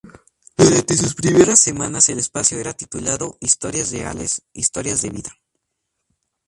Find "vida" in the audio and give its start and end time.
5.11-5.37